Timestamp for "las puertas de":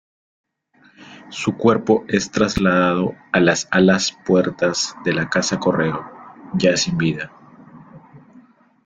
3.39-5.13